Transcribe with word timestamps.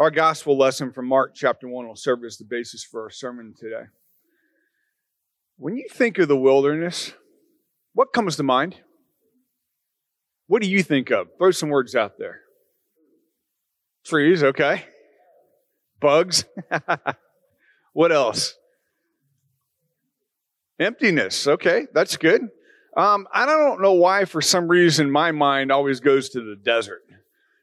Our 0.00 0.10
gospel 0.10 0.56
lesson 0.56 0.92
from 0.92 1.06
Mark 1.08 1.34
chapter 1.34 1.68
1 1.68 1.86
will 1.86 1.94
serve 1.94 2.24
as 2.24 2.38
the 2.38 2.46
basis 2.46 2.82
for 2.82 3.02
our 3.02 3.10
sermon 3.10 3.52
today. 3.54 3.82
When 5.58 5.76
you 5.76 5.88
think 5.92 6.16
of 6.16 6.26
the 6.26 6.38
wilderness, 6.38 7.12
what 7.92 8.14
comes 8.14 8.36
to 8.36 8.42
mind? 8.42 8.76
What 10.46 10.62
do 10.62 10.70
you 10.70 10.82
think 10.82 11.10
of? 11.10 11.28
Throw 11.36 11.50
some 11.50 11.68
words 11.68 11.94
out 11.94 12.16
there. 12.18 12.40
Trees, 14.02 14.42
okay. 14.42 14.86
Bugs. 16.00 16.46
what 17.92 18.10
else? 18.10 18.54
Emptiness, 20.78 21.46
okay, 21.46 21.88
that's 21.92 22.16
good. 22.16 22.48
Um, 22.96 23.28
I 23.34 23.44
don't 23.44 23.82
know 23.82 23.92
why, 23.92 24.24
for 24.24 24.40
some 24.40 24.66
reason, 24.66 25.10
my 25.10 25.30
mind 25.30 25.70
always 25.70 26.00
goes 26.00 26.30
to 26.30 26.40
the 26.40 26.56
desert, 26.56 27.02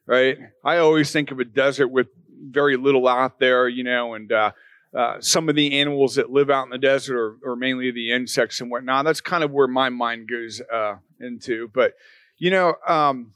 right? 0.06 0.38
I 0.64 0.78
always 0.78 1.12
think 1.12 1.32
of 1.32 1.40
a 1.40 1.44
desert 1.44 1.88
with 1.88 2.10
very 2.50 2.78
little 2.78 3.08
out 3.08 3.40
there, 3.40 3.68
you 3.68 3.84
know, 3.84 4.14
and 4.14 4.32
uh, 4.32 4.52
uh, 4.96 5.18
some 5.20 5.50
of 5.50 5.56
the 5.56 5.80
animals 5.80 6.16
that 6.16 6.32
live 6.32 6.50
out 6.50 6.64
in 6.64 6.70
the 6.70 6.78
desert 6.78 7.18
are, 7.18 7.52
are, 7.52 7.56
mainly 7.56 7.92
the 7.92 8.12
insects 8.12 8.62
and 8.62 8.72
whatnot. 8.72 9.06
That's 9.06 9.22
kind 9.22 9.44
of 9.44 9.52
where 9.52 9.68
my 9.68 9.90
mind 9.90 10.30
goes 10.30 10.62
uh, 10.74 10.96
into. 11.20 11.70
But, 11.74 11.94
you 12.38 12.52
know, 12.52 12.76
um, 12.88 13.34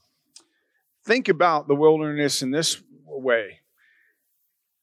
think 1.04 1.30
about 1.30 1.68
the 1.68 1.76
wilderness 1.76 2.42
in 2.42 2.52
this 2.52 2.82
way. 3.06 3.60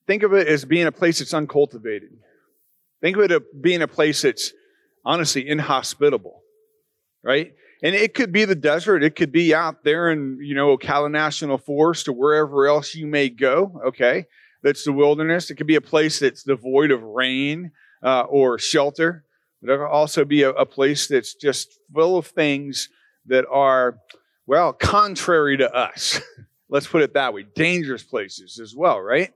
Think 0.07 0.23
of 0.23 0.33
it 0.35 0.47
as 0.47 0.65
being 0.65 0.87
a 0.87 0.93
place 0.93 1.19
that's 1.19 1.35
uncultivated. 1.35 2.17
Think 3.01 3.17
of 3.17 3.25
it 3.25 3.33
as 3.33 3.41
being 3.61 3.83
a 3.83 3.89
place 3.89 4.23
that's 4.23 4.53
honestly 5.05 5.49
inhospitable, 5.49 6.43
right? 7.23 7.55
And 7.83 7.95
it 7.95 8.15
could 8.15 8.33
be 8.33 8.45
the 8.45 8.57
desert. 8.57 9.05
It 9.05 9.15
could 9.15 9.31
be 9.31 9.55
out 9.55 9.85
there 9.85 10.11
in, 10.11 10.39
you 10.41 10.55
know, 10.55 10.77
Ocala 10.77 11.11
National 11.11 11.59
Forest 11.59 12.09
or 12.09 12.13
wherever 12.13 12.67
else 12.67 12.95
you 12.95 13.07
may 13.07 13.29
go. 13.29 13.81
Okay. 13.87 14.27
That's 14.63 14.85
the 14.85 14.93
wilderness. 14.93 15.51
It 15.51 15.55
could 15.55 15.69
be 15.69 15.77
a 15.77 15.81
place 15.81 16.19
that's 16.19 16.43
devoid 16.43 16.91
of 16.91 17.03
rain 17.03 17.71
uh, 18.03 18.23
or 18.23 18.59
shelter. 18.59 19.25
But 19.63 19.73
it 19.73 19.77
could 19.79 19.87
also 19.87 20.25
be 20.25 20.43
a, 20.43 20.51
a 20.51 20.67
place 20.67 21.07
that's 21.07 21.35
just 21.35 21.79
full 21.95 22.19
of 22.19 22.27
things 22.27 22.89
that 23.27 23.45
are, 23.51 23.99
well, 24.47 24.73
contrary 24.73 25.57
to 25.59 25.73
us. 25.73 26.21
Let's 26.69 26.87
put 26.87 27.03
it 27.03 27.15
that 27.15 27.33
way. 27.33 27.47
Dangerous 27.55 28.03
places 28.03 28.59
as 28.61 28.75
well, 28.77 29.01
right? 29.01 29.33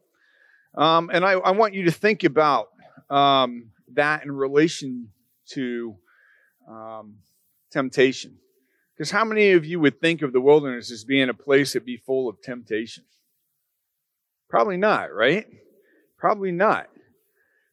Um, 0.74 1.10
and 1.12 1.24
I, 1.24 1.32
I, 1.32 1.50
want 1.52 1.74
you 1.74 1.84
to 1.84 1.90
think 1.90 2.24
about 2.24 2.68
um, 3.10 3.70
that 3.94 4.24
in 4.24 4.32
relation 4.32 5.08
to 5.50 5.96
um, 6.68 7.16
temptation. 7.72 8.38
Because 8.96 9.10
how 9.10 9.24
many 9.24 9.52
of 9.52 9.64
you 9.64 9.80
would 9.80 10.00
think 10.00 10.22
of 10.22 10.32
the 10.32 10.40
wilderness 10.40 10.92
as 10.92 11.04
being 11.04 11.28
a 11.28 11.34
place 11.34 11.72
that 11.72 11.84
be 11.84 11.96
full 11.96 12.28
of 12.28 12.40
temptation? 12.42 13.04
Probably 14.48 14.76
not, 14.76 15.12
right? 15.12 15.46
Probably 16.18 16.52
not. 16.52 16.88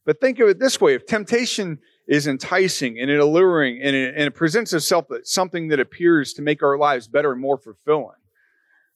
But 0.05 0.22
think 0.22 0.39
of 0.39 0.50
it 0.50 0.59
this 0.59 0.81
way 0.81 0.95
if 0.95 1.05
temptation 1.05 1.80
is 2.08 2.25
enticing 2.25 3.00
and 3.00 3.11
it 3.11 3.20
alluring 3.20 3.80
and 3.83 3.95
it, 3.95 4.16
and 4.16 4.23
it 4.23 4.33
presents 4.33 4.73
itself 4.73 5.05
as 5.11 5.31
something 5.31 5.67
that 5.67 5.80
appears 5.80 6.33
to 6.33 6.42
make 6.42 6.64
our 6.64 6.77
lives 6.77 7.08
better 7.08 7.31
and 7.31 7.39
more 7.39 7.59
fulfilling, 7.59 8.17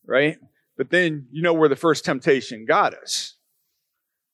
right? 0.08 0.38
But 0.78 0.90
then 0.90 1.28
you 1.32 1.44
know 1.44 1.54
where 1.54 1.70
the 1.70 1.76
first 1.76 2.06
temptation 2.06 2.66
got 2.66 2.96
us. 2.96 3.36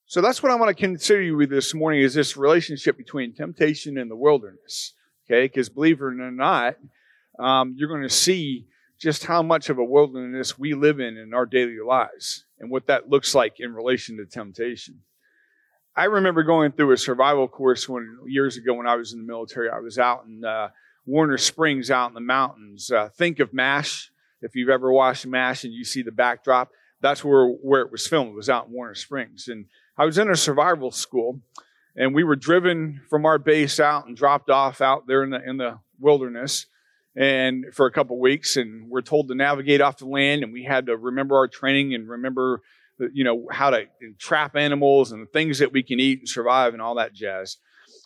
So 0.06 0.22
that's 0.22 0.42
what 0.42 0.52
I 0.52 0.56
want 0.56 0.70
to 0.70 0.81
consider 0.81 1.22
you 1.22 1.36
with 1.36 1.50
this 1.50 1.73
morning 1.73 2.02
is 2.02 2.14
this 2.14 2.38
relationship 2.38 2.97
between 2.97 3.34
temptation 3.34 3.97
and 3.97 4.09
the 4.09 4.16
wilderness. 4.16 4.94
Okay, 5.30 5.45
because 5.45 5.69
believe 5.69 6.02
it 6.02 6.03
or 6.03 6.31
not, 6.31 6.75
um, 7.38 7.75
you're 7.77 7.89
going 7.89 8.02
to 8.02 8.09
see 8.09 8.66
just 8.99 9.25
how 9.25 9.44
much 9.44 9.69
of 9.69 9.77
a 9.77 9.83
wilderness 9.83 10.58
we 10.58 10.73
live 10.73 10.99
in 10.99 11.17
in 11.17 11.33
our 11.33 11.45
daily 11.45 11.77
lives 11.85 12.45
and 12.59 12.72
what 12.72 12.88
that 12.88 13.09
looks 13.09 13.35
like 13.35 13.59
in 13.59 13.73
relation 13.73 14.17
to 14.17 14.25
temptation. 14.25 15.02
I 15.95 16.05
remember 16.05 16.44
going 16.44 16.72
through 16.72 16.91
a 16.91 16.97
survival 16.97 17.47
course 17.47 17.88
when 17.88 18.17
years 18.25 18.57
ago 18.57 18.73
when 18.73 18.88
I 18.88 18.95
was 18.95 19.13
in 19.13 19.19
the 19.19 19.25
military. 19.25 19.69
I 19.69 19.80
was 19.80 20.00
out 20.00 20.25
in 20.25 20.44
uh, 20.44 20.69
Warner 21.05 21.38
Springs, 21.38 21.91
out 21.91 22.09
in 22.09 22.13
the 22.13 22.22
mountains. 22.22 22.91
Uh, 22.91 23.09
think 23.09 23.40
of 23.40 23.53
MASH. 23.53 24.11
If 24.41 24.56
you've 24.56 24.69
ever 24.69 24.91
watched 24.91 25.28
MASH 25.28 25.63
and 25.63 25.73
you 25.73 25.84
see 25.84 26.01
the 26.01 26.11
backdrop, 26.11 26.69
that's 27.01 27.23
where 27.23 27.47
where 27.47 27.81
it 27.81 27.91
was 27.91 28.07
filmed. 28.07 28.31
It 28.31 28.35
was 28.35 28.50
out 28.50 28.67
in 28.67 28.73
Warner 28.73 28.96
Springs, 28.96 29.47
and 29.47 29.66
I 29.97 30.06
was 30.06 30.17
in 30.17 30.29
a 30.29 30.35
survival 30.35 30.91
school, 30.91 31.41
and 31.99 32.15
we 32.15 32.23
were 32.23 32.37
driven 32.37 33.01
from 33.09 33.25
our 33.25 33.37
base 33.37 33.79
out 33.79 34.07
and 34.07 34.15
dropped 34.15 34.49
off 34.49 34.79
out 34.79 35.05
there 35.05 35.21
in 35.21 35.31
the 35.31 35.47
in 35.47 35.57
the 35.57 35.79
wilderness, 35.99 36.65
and 37.15 37.65
for 37.73 37.85
a 37.85 37.91
couple 37.91 38.17
weeks, 38.19 38.55
and 38.55 38.89
we're 38.89 39.01
told 39.01 39.27
to 39.27 39.35
navigate 39.35 39.81
off 39.81 39.97
the 39.97 40.07
land, 40.07 40.41
and 40.41 40.53
we 40.53 40.63
had 40.63 40.85
to 40.85 40.95
remember 40.95 41.35
our 41.35 41.49
training 41.49 41.93
and 41.93 42.07
remember, 42.09 42.61
you 43.13 43.25
know, 43.25 43.47
how 43.51 43.69
to 43.69 43.83
trap 44.17 44.55
animals 44.55 45.11
and 45.11 45.21
the 45.21 45.31
things 45.31 45.59
that 45.59 45.73
we 45.73 45.83
can 45.83 45.99
eat 45.99 46.19
and 46.19 46.29
survive 46.29 46.73
and 46.73 46.81
all 46.81 46.95
that 46.95 47.13
jazz. 47.13 47.57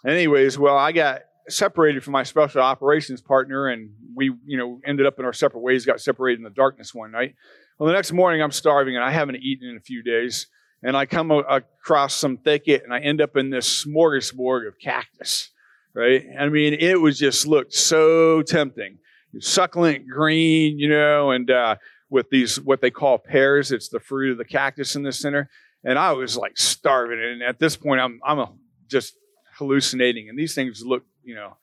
Anyways, 0.06 0.58
well, 0.58 0.78
I 0.78 0.92
got 0.92 1.22
separated 1.48 2.04
from 2.04 2.14
my 2.14 2.24
special 2.24 2.62
operations 2.62 3.22
partner, 3.22 3.68
and 3.68 3.92
we, 4.16 4.34
you 4.46 4.58
know, 4.58 4.80
ended 4.84 5.06
up 5.06 5.20
in 5.20 5.26
our 5.26 5.34
separate 5.34 5.62
ways. 5.62 5.86
Got 5.86 6.02
separated 6.02 6.40
in 6.40 6.44
the 6.44 6.50
darkness 6.50 6.96
one 6.96 7.12
night. 7.12 7.36
Well, 7.78 7.88
the 7.88 7.94
next 7.94 8.12
morning, 8.12 8.42
I'm 8.42 8.52
starving, 8.52 8.96
and 8.96 9.06
I 9.06 9.12
haven't 9.12 9.38
eaten 9.38 9.70
in 9.70 9.78
a 9.78 9.82
few 9.82 10.02
days 10.02 10.48
and 10.84 10.98
I 10.98 11.06
come 11.06 11.32
across 11.32 12.16
some 12.16 12.38
thicket 12.38 12.84
and 12.84 12.94
I 12.94 13.00
end 13.00 13.22
up 13.22 13.38
in 13.38 13.50
this 13.50 13.86
smorgasbord 13.86 14.68
of 14.68 14.78
cactus, 14.80 15.50
right? 15.94 16.26
I 16.38 16.50
mean, 16.50 16.74
it 16.74 17.00
was 17.00 17.18
just 17.18 17.48
looked 17.48 17.74
so 17.74 18.42
tempting. 18.42 19.00
Succulent 19.40 20.08
green, 20.08 20.78
you 20.78 20.90
know, 20.90 21.32
and 21.32 21.50
uh, 21.50 21.78
with 22.10 22.30
these, 22.30 22.60
what 22.60 22.82
they 22.82 22.92
call 22.92 23.18
pears, 23.18 23.72
it's 23.72 23.90
the 23.90 24.00
fruit 24.00 24.34
of 24.34 24.38
the 24.38 24.46
cactus 24.46 24.96
in 24.96 25.04
the 25.04 25.12
center. 25.12 25.50
And 25.84 25.98
I 25.98 26.12
was 26.12 26.38
like 26.38 26.58
starving. 26.58 27.20
And 27.20 27.42
at 27.42 27.58
this 27.60 27.76
point, 27.76 28.00
I'm, 28.00 28.20
I'm 28.24 28.40
a, 28.40 28.54
just 28.88 29.16
hallucinating. 29.58 30.30
And 30.30 30.38
these 30.38 30.54
things 30.54 30.84
look, 30.86 31.04
you 31.24 31.34
know, 31.34 31.58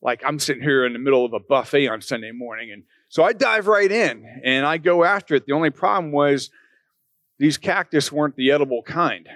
like 0.00 0.22
I'm 0.24 0.38
sitting 0.38 0.62
here 0.62 0.84
in 0.84 0.92
the 0.92 0.98
middle 0.98 1.24
of 1.24 1.32
a 1.32 1.40
buffet 1.40 1.88
on 1.88 2.00
Sunday 2.02 2.32
morning. 2.32 2.70
And 2.72 2.84
so 3.08 3.24
I 3.24 3.32
dive 3.32 3.66
right 3.66 3.90
in 3.90 4.40
and 4.44 4.66
I 4.66 4.78
go 4.78 5.04
after 5.04 5.34
it. 5.34 5.46
The 5.46 5.52
only 5.52 5.70
problem 5.70 6.12
was, 6.12 6.50
these 7.42 7.58
cactus 7.58 8.12
weren't 8.12 8.36
the 8.36 8.52
edible 8.52 8.84
kind. 8.84 9.28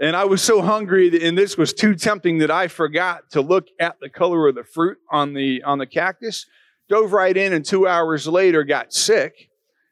And 0.00 0.14
I 0.14 0.26
was 0.26 0.40
so 0.42 0.62
hungry, 0.62 1.26
and 1.26 1.36
this 1.36 1.58
was 1.58 1.72
too 1.72 1.96
tempting 1.96 2.38
that 2.38 2.52
I 2.52 2.68
forgot 2.68 3.30
to 3.32 3.40
look 3.40 3.66
at 3.80 3.98
the 4.00 4.08
color 4.08 4.46
of 4.46 4.54
the 4.54 4.62
fruit 4.62 4.98
on 5.10 5.34
the, 5.34 5.64
on 5.64 5.78
the 5.78 5.88
cactus. 5.88 6.46
Dove 6.88 7.12
right 7.12 7.36
in, 7.36 7.52
and 7.52 7.64
two 7.64 7.88
hours 7.88 8.28
later 8.28 8.62
got 8.62 8.92
sick. 8.92 9.50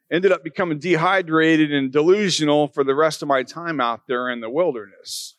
Ended 0.09 0.31
up 0.31 0.45
becoming 0.45 0.79
dehydrated 0.79 1.73
and 1.73 1.91
delusional 1.91 2.69
for 2.69 2.85
the 2.85 2.95
rest 2.95 3.21
of 3.21 3.27
my 3.27 3.43
time 3.43 3.81
out 3.81 4.07
there 4.07 4.29
in 4.29 4.39
the 4.39 4.49
wilderness. 4.49 5.35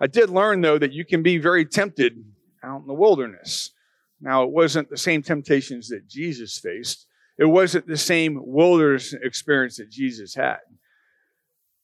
I 0.00 0.06
did 0.06 0.30
learn, 0.30 0.60
though, 0.60 0.78
that 0.78 0.92
you 0.92 1.04
can 1.04 1.20
be 1.20 1.36
very 1.36 1.66
tempted 1.66 2.24
out 2.62 2.82
in 2.82 2.86
the 2.86 2.94
wilderness. 2.94 3.72
Now, 4.20 4.44
it 4.44 4.50
wasn't 4.50 4.88
the 4.88 4.96
same 4.96 5.24
temptations 5.24 5.88
that 5.88 6.06
Jesus 6.06 6.60
faced. 6.60 7.08
It 7.38 7.44
wasn't 7.44 7.86
the 7.86 7.96
same 7.96 8.40
wilderness 8.42 9.12
experience 9.12 9.76
that 9.76 9.90
Jesus 9.90 10.34
had. 10.34 10.58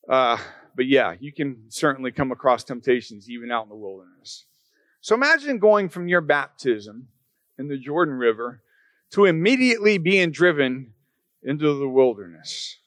Uh, 0.08 0.38
but 0.74 0.86
yeah, 0.86 1.14
you 1.20 1.32
can 1.32 1.64
certainly 1.68 2.10
come 2.10 2.32
across 2.32 2.64
temptations 2.64 3.28
even 3.28 3.50
out 3.50 3.64
in 3.64 3.68
the 3.68 3.76
wilderness. 3.76 4.46
So 5.00 5.14
imagine 5.14 5.58
going 5.58 5.88
from 5.88 6.08
your 6.08 6.20
baptism 6.20 7.08
in 7.58 7.68
the 7.68 7.76
Jordan 7.76 8.14
River 8.14 8.62
to 9.12 9.26
immediately 9.26 9.98
being 9.98 10.30
driven 10.30 10.94
into 11.42 11.78
the 11.78 11.88
wilderness. 11.88 12.78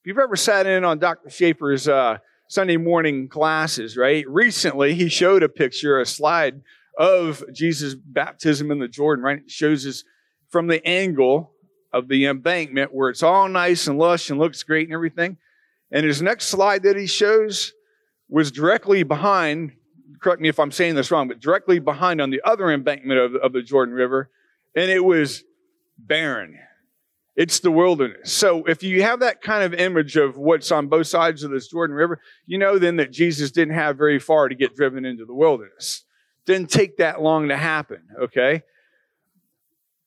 If 0.00 0.06
you've 0.06 0.18
ever 0.18 0.36
sat 0.36 0.66
in 0.66 0.84
on 0.84 0.98
Dr. 0.98 1.28
Schaefer's 1.28 1.86
uh, 1.88 2.18
Sunday 2.48 2.78
morning 2.78 3.28
classes, 3.28 3.96
right? 3.96 4.24
Recently, 4.26 4.94
he 4.94 5.08
showed 5.08 5.42
a 5.42 5.48
picture, 5.48 6.00
a 6.00 6.06
slide 6.06 6.62
of 6.98 7.44
Jesus' 7.52 7.94
baptism 7.94 8.70
in 8.70 8.78
the 8.78 8.88
Jordan, 8.88 9.24
right? 9.24 9.38
It 9.38 9.50
shows 9.50 9.86
us 9.86 10.04
from 10.48 10.66
the 10.66 10.84
angle 10.86 11.52
of 11.92 12.08
the 12.08 12.26
embankment 12.26 12.94
where 12.94 13.10
it's 13.10 13.22
all 13.22 13.48
nice 13.48 13.86
and 13.86 13.98
lush 13.98 14.30
and 14.30 14.38
looks 14.38 14.62
great 14.62 14.88
and 14.88 14.94
everything. 14.94 15.36
And 15.90 16.04
his 16.04 16.20
next 16.20 16.46
slide 16.46 16.82
that 16.82 16.96
he 16.96 17.06
shows 17.06 17.72
was 18.28 18.50
directly 18.50 19.02
behind, 19.02 19.72
correct 20.20 20.40
me 20.40 20.48
if 20.48 20.58
I'm 20.58 20.72
saying 20.72 20.94
this 20.94 21.10
wrong, 21.10 21.28
but 21.28 21.40
directly 21.40 21.78
behind 21.78 22.20
on 22.20 22.30
the 22.30 22.42
other 22.44 22.70
embankment 22.70 23.18
of, 23.18 23.34
of 23.36 23.52
the 23.52 23.62
Jordan 23.62 23.94
River. 23.94 24.30
And 24.74 24.90
it 24.90 25.04
was 25.04 25.44
barren. 25.96 26.58
It's 27.36 27.60
the 27.60 27.70
wilderness. 27.70 28.32
So 28.32 28.64
if 28.64 28.82
you 28.82 29.02
have 29.02 29.20
that 29.20 29.40
kind 29.40 29.62
of 29.62 29.72
image 29.72 30.16
of 30.16 30.36
what's 30.36 30.72
on 30.72 30.88
both 30.88 31.06
sides 31.06 31.44
of 31.44 31.52
this 31.52 31.68
Jordan 31.68 31.94
River, 31.94 32.20
you 32.46 32.58
know 32.58 32.78
then 32.78 32.96
that 32.96 33.12
Jesus 33.12 33.52
didn't 33.52 33.74
have 33.74 33.96
very 33.96 34.18
far 34.18 34.48
to 34.48 34.56
get 34.56 34.74
driven 34.74 35.04
into 35.04 35.24
the 35.24 35.34
wilderness. 35.34 36.04
Didn't 36.46 36.70
take 36.70 36.96
that 36.96 37.22
long 37.22 37.48
to 37.48 37.56
happen, 37.56 38.02
okay? 38.20 38.64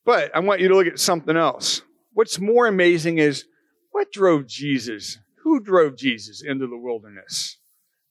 But 0.04 0.34
I 0.34 0.40
want 0.40 0.60
you 0.60 0.68
to 0.68 0.74
look 0.74 0.86
at 0.86 0.98
something 0.98 1.36
else. 1.36 1.82
What's 2.12 2.38
more 2.38 2.66
amazing 2.66 3.18
is 3.18 3.44
what 3.90 4.12
drove 4.12 4.46
Jesus? 4.46 5.18
Who 5.42 5.60
drove 5.60 5.96
Jesus 5.96 6.42
into 6.42 6.66
the 6.66 6.76
wilderness? 6.76 7.58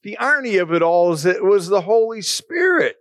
The 0.03 0.17
irony 0.17 0.57
of 0.57 0.71
it 0.71 0.81
all 0.81 1.13
is 1.13 1.23
that 1.23 1.37
it 1.37 1.43
was 1.43 1.67
the 1.67 1.81
Holy 1.81 2.21
Spirit. 2.21 2.97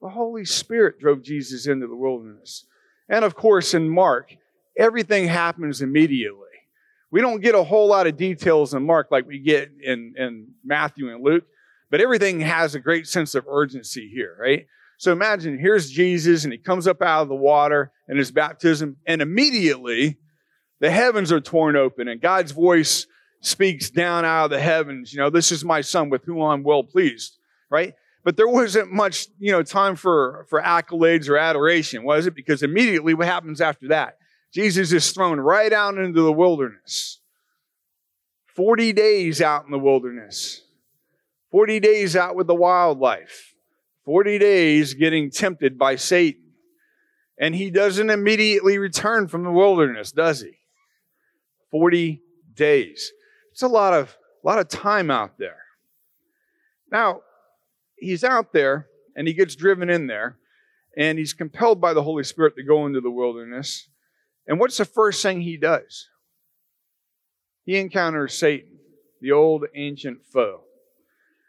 The 0.00 0.08
Holy 0.08 0.44
Spirit 0.44 0.98
drove 0.98 1.22
Jesus 1.22 1.66
into 1.66 1.86
the 1.86 1.96
wilderness. 1.96 2.64
And 3.08 3.24
of 3.24 3.34
course, 3.34 3.74
in 3.74 3.88
Mark, 3.88 4.34
everything 4.76 5.28
happens 5.28 5.82
immediately. 5.82 6.38
We 7.10 7.20
don't 7.20 7.42
get 7.42 7.54
a 7.54 7.62
whole 7.62 7.88
lot 7.88 8.06
of 8.06 8.16
details 8.16 8.72
in 8.72 8.86
Mark 8.86 9.08
like 9.10 9.26
we 9.26 9.38
get 9.38 9.70
in, 9.82 10.14
in 10.16 10.48
Matthew 10.64 11.12
and 11.12 11.22
Luke, 11.22 11.44
but 11.90 12.00
everything 12.00 12.40
has 12.40 12.74
a 12.74 12.80
great 12.80 13.06
sense 13.06 13.34
of 13.34 13.46
urgency 13.46 14.08
here, 14.08 14.34
right? 14.40 14.66
So 15.02 15.10
imagine 15.10 15.58
here's 15.58 15.90
Jesus 15.90 16.44
and 16.44 16.52
he 16.52 16.60
comes 16.60 16.86
up 16.86 17.02
out 17.02 17.22
of 17.22 17.28
the 17.28 17.34
water 17.34 17.90
in 18.08 18.16
his 18.16 18.30
baptism, 18.30 18.98
and 19.04 19.20
immediately 19.20 20.16
the 20.78 20.92
heavens 20.92 21.32
are 21.32 21.40
torn 21.40 21.74
open 21.74 22.06
and 22.06 22.20
God's 22.20 22.52
voice 22.52 23.08
speaks 23.40 23.90
down 23.90 24.24
out 24.24 24.44
of 24.44 24.50
the 24.52 24.60
heavens. 24.60 25.12
You 25.12 25.18
know, 25.18 25.28
this 25.28 25.50
is 25.50 25.64
my 25.64 25.80
son 25.80 26.08
with 26.08 26.24
whom 26.24 26.40
I'm 26.40 26.62
well 26.62 26.84
pleased, 26.84 27.36
right? 27.68 27.94
But 28.22 28.36
there 28.36 28.46
wasn't 28.46 28.92
much, 28.92 29.26
you 29.40 29.50
know, 29.50 29.64
time 29.64 29.96
for, 29.96 30.46
for 30.48 30.62
accolades 30.62 31.28
or 31.28 31.36
adoration, 31.36 32.04
was 32.04 32.28
it? 32.28 32.36
Because 32.36 32.62
immediately 32.62 33.12
what 33.12 33.26
happens 33.26 33.60
after 33.60 33.88
that? 33.88 34.18
Jesus 34.54 34.92
is 34.92 35.10
thrown 35.10 35.40
right 35.40 35.72
out 35.72 35.98
into 35.98 36.22
the 36.22 36.32
wilderness. 36.32 37.18
40 38.54 38.92
days 38.92 39.42
out 39.42 39.64
in 39.64 39.72
the 39.72 39.80
wilderness. 39.80 40.62
40 41.50 41.80
days 41.80 42.14
out 42.14 42.36
with 42.36 42.46
the 42.46 42.54
wildlife. 42.54 43.51
40 44.04 44.38
days 44.38 44.94
getting 44.94 45.30
tempted 45.30 45.78
by 45.78 45.96
Satan. 45.96 46.40
And 47.38 47.54
he 47.54 47.70
doesn't 47.70 48.10
immediately 48.10 48.78
return 48.78 49.28
from 49.28 49.44
the 49.44 49.50
wilderness, 49.50 50.12
does 50.12 50.40
he? 50.40 50.58
40 51.70 52.22
days. 52.54 53.12
It's 53.52 53.62
a 53.62 53.68
lot 53.68 53.94
of, 53.94 54.16
a 54.44 54.46
lot 54.46 54.58
of 54.58 54.68
time 54.68 55.10
out 55.10 55.38
there. 55.38 55.58
Now, 56.90 57.22
he's 57.96 58.24
out 58.24 58.52
there 58.52 58.86
and 59.16 59.26
he 59.26 59.34
gets 59.34 59.56
driven 59.56 59.88
in 59.88 60.06
there 60.06 60.36
and 60.96 61.18
he's 61.18 61.32
compelled 61.32 61.80
by 61.80 61.94
the 61.94 62.02
Holy 62.02 62.24
Spirit 62.24 62.54
to 62.56 62.62
go 62.62 62.86
into 62.86 63.00
the 63.00 63.10
wilderness. 63.10 63.88
And 64.46 64.60
what's 64.60 64.76
the 64.76 64.84
first 64.84 65.22
thing 65.22 65.40
he 65.40 65.56
does? 65.56 66.08
He 67.64 67.78
encounters 67.78 68.34
Satan, 68.34 68.78
the 69.20 69.32
old 69.32 69.64
ancient 69.74 70.24
foe. 70.26 70.62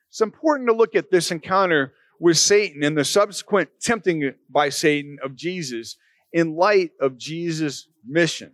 It's 0.10 0.22
important 0.22 0.70
to 0.70 0.76
look 0.76 0.96
at 0.96 1.12
this 1.12 1.32
encounter 1.32 1.94
with 2.24 2.38
Satan 2.38 2.86
and 2.86 2.98
the 2.98 3.04
subsequent 3.04 3.70
tempting 3.82 4.34
by 4.50 4.70
Satan 4.70 5.18
of 5.22 5.36
Jesus 5.36 5.98
in 6.32 6.56
light 6.56 6.92
of 7.02 7.18
Jesus' 7.18 7.90
mission. 8.08 8.54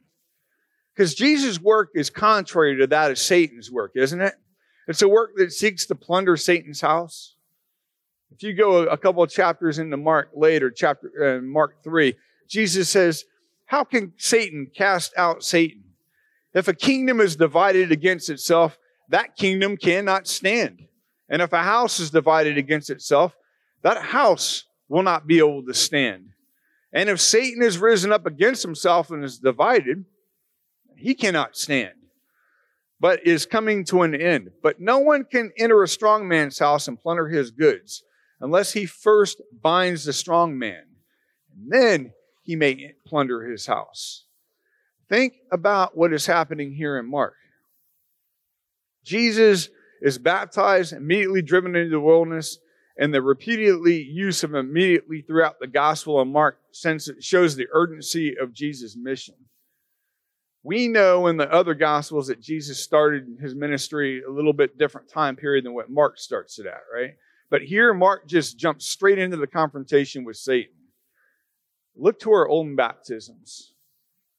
Because 0.95 1.13
Jesus' 1.13 1.61
work 1.61 1.91
is 1.93 2.09
contrary 2.09 2.79
to 2.79 2.87
that 2.87 3.11
of 3.11 3.19
Satan's 3.19 3.69
work, 3.69 3.91
isn't 3.93 4.21
it? 4.21 4.33
It's 4.87 5.03
a 5.03 5.07
work 5.07 5.33
that 5.35 5.53
seeks 5.53 5.85
to 5.85 5.93
plunder 5.93 6.35
Satan's 6.35 6.81
house. 6.81 7.35
If 8.31 8.41
you 8.41 8.55
go 8.55 8.87
a 8.87 8.97
couple 8.97 9.21
of 9.21 9.29
chapters 9.29 9.77
into 9.77 9.97
Mark 9.97 10.31
later, 10.33 10.71
chapter 10.71 11.37
uh, 11.37 11.41
Mark 11.43 11.83
3, 11.83 12.15
Jesus 12.49 12.89
says, 12.89 13.25
how 13.67 13.83
can 13.83 14.13
Satan 14.17 14.65
cast 14.75 15.13
out 15.15 15.43
Satan? 15.43 15.83
If 16.55 16.67
a 16.67 16.73
kingdom 16.73 17.21
is 17.21 17.35
divided 17.35 17.91
against 17.91 18.31
itself, 18.31 18.79
that 19.09 19.35
kingdom 19.35 19.77
cannot 19.77 20.25
stand. 20.25 20.87
And 21.29 21.43
if 21.43 21.53
a 21.53 21.61
house 21.61 21.99
is 21.99 22.09
divided 22.09 22.57
against 22.57 22.89
itself, 22.89 23.35
that 23.81 24.01
house 24.01 24.65
will 24.87 25.03
not 25.03 25.27
be 25.27 25.39
able 25.39 25.63
to 25.65 25.73
stand. 25.73 26.29
And 26.91 27.09
if 27.09 27.21
Satan 27.21 27.61
is 27.61 27.77
risen 27.77 28.11
up 28.11 28.25
against 28.25 28.63
himself 28.63 29.11
and 29.11 29.23
is 29.23 29.37
divided, 29.37 30.05
he 30.95 31.13
cannot 31.13 31.55
stand, 31.55 31.93
but 32.99 33.25
is 33.25 33.45
coming 33.45 33.85
to 33.85 34.01
an 34.01 34.15
end. 34.15 34.49
But 34.61 34.81
no 34.81 34.99
one 34.99 35.23
can 35.23 35.51
enter 35.57 35.83
a 35.83 35.87
strong 35.87 36.27
man's 36.27 36.59
house 36.59 36.87
and 36.87 36.99
plunder 36.99 37.27
his 37.27 37.51
goods 37.51 38.03
unless 38.41 38.73
he 38.73 38.85
first 38.85 39.41
binds 39.61 40.05
the 40.05 40.13
strong 40.13 40.57
man. 40.57 40.83
And 41.55 41.71
then 41.71 42.13
he 42.41 42.55
may 42.55 42.93
plunder 43.05 43.43
his 43.43 43.67
house. 43.67 44.23
Think 45.07 45.33
about 45.51 45.97
what 45.97 46.13
is 46.13 46.25
happening 46.25 46.73
here 46.73 46.97
in 46.97 47.09
Mark. 47.09 47.35
Jesus 49.03 49.69
is 50.01 50.17
baptized, 50.17 50.93
immediately 50.93 51.41
driven 51.41 51.75
into 51.75 51.89
the 51.89 51.99
wilderness, 51.99 52.59
and 52.99 53.13
the 53.13 53.21
repeatedly 53.21 54.03
use 54.03 54.43
of 54.43 54.53
immediately 54.53 55.21
throughout 55.21 55.59
the 55.59 55.67
gospel 55.67 56.19
of 56.19 56.27
Mark 56.27 56.59
sense 56.71 57.07
it 57.07 57.23
shows 57.23 57.55
the 57.55 57.67
urgency 57.71 58.35
of 58.37 58.53
Jesus' 58.53 58.97
mission. 58.97 59.35
We 60.63 60.89
know 60.89 61.27
in 61.27 61.37
the 61.37 61.51
other 61.51 61.73
gospels 61.73 62.27
that 62.27 62.41
Jesus 62.41 62.83
started 62.83 63.37
his 63.41 63.55
ministry 63.55 64.21
a 64.21 64.29
little 64.29 64.51
bit 64.51 64.77
different 64.77 65.09
time 65.09 65.37
period 65.37 65.63
than 65.63 65.73
what 65.73 65.89
Mark 65.89 66.19
starts 66.19 66.59
it 66.59 66.65
at, 66.65 66.81
right? 66.93 67.11
But 67.49 67.61
here 67.61 67.93
Mark 67.93 68.27
just 68.27 68.57
jumps 68.57 68.85
straight 68.85 69.17
into 69.17 69.37
the 69.37 69.47
confrontation 69.47 70.25
with 70.25 70.35
Satan. 70.35 70.75
Look 71.95 72.19
to 72.19 72.31
our 72.31 72.49
own 72.49 72.75
baptisms. 72.75 73.71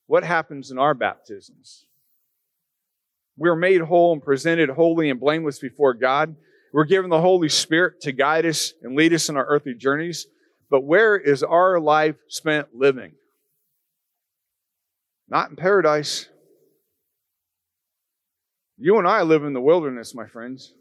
What 0.06 0.22
happens 0.22 0.70
in 0.70 0.78
our 0.78 0.92
baptisms? 0.92 1.86
We're 3.38 3.56
made 3.56 3.80
whole 3.80 4.12
and 4.12 4.22
presented 4.22 4.68
holy 4.68 5.08
and 5.08 5.18
blameless 5.18 5.58
before 5.58 5.94
God. 5.94 6.36
We're 6.72 6.84
given 6.84 7.10
the 7.10 7.20
Holy 7.20 7.48
Spirit 7.48 8.00
to 8.02 8.12
guide 8.12 8.46
us 8.46 8.74
and 8.82 8.96
lead 8.96 9.12
us 9.12 9.28
in 9.28 9.36
our 9.36 9.46
earthly 9.46 9.74
journeys. 9.74 10.26
But 10.70 10.84
where 10.84 11.16
is 11.16 11.42
our 11.42 11.80
life 11.80 12.16
spent 12.28 12.68
living? 12.74 13.12
Not 15.28 15.50
in 15.50 15.56
paradise. 15.56 16.28
You 18.78 18.98
and 18.98 19.06
I 19.06 19.22
live 19.22 19.44
in 19.44 19.52
the 19.52 19.60
wilderness, 19.60 20.14
my 20.14 20.26
friends. 20.26 20.72